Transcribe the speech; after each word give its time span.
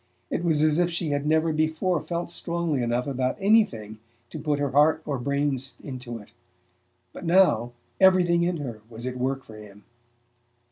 It 0.31 0.43
was 0.43 0.63
as 0.63 0.79
if 0.79 0.89
she 0.89 1.09
had 1.09 1.27
never 1.27 1.53
before 1.53 2.01
felt 2.01 2.31
strongly 2.31 2.81
enough 2.81 3.05
about 3.05 3.37
anything 3.39 3.99
to 4.31 4.39
put 4.39 4.57
her 4.57 4.71
heart 4.71 5.03
or 5.05 5.19
her 5.19 5.23
brains 5.23 5.75
into 5.83 6.17
it; 6.17 6.31
but 7.13 7.23
now 7.23 7.73
everything 7.99 8.41
in 8.41 8.57
her 8.57 8.81
was 8.89 9.05
at 9.05 9.15
work 9.17 9.43
for 9.43 9.57
him. 9.57 9.83